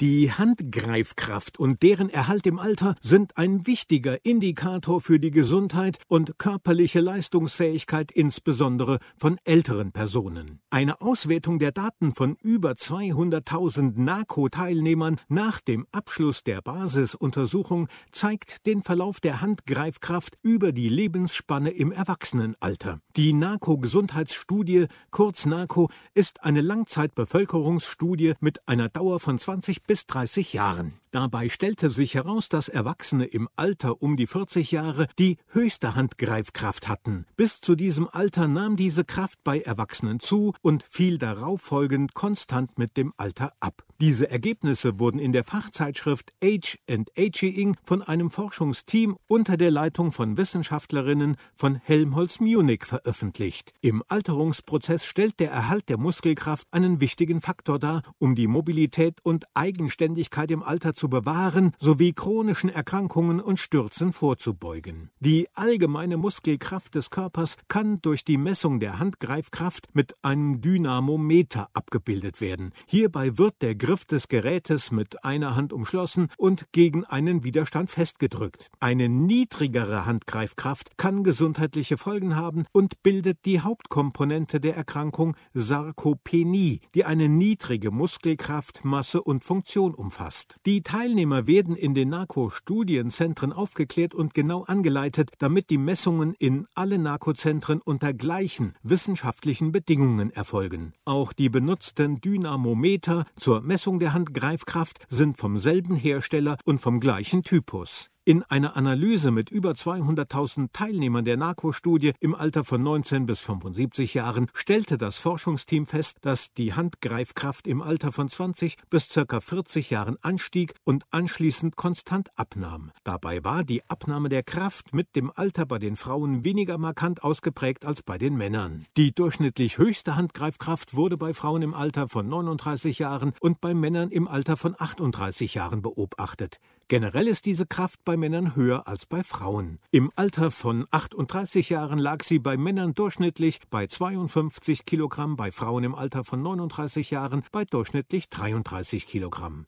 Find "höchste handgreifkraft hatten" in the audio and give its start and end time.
35.48-37.26